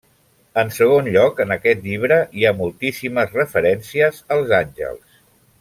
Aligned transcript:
En 0.61 0.71
segon 0.77 1.09
lloc, 1.15 1.41
en 1.45 1.53
aquest 1.57 1.85
llibre 1.89 2.17
hi 2.39 2.47
ha 2.47 2.55
moltíssimes 2.63 3.39
referències 3.39 4.25
als 4.37 4.59
àngels. 4.65 5.25